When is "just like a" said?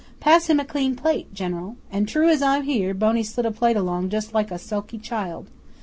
4.09-4.57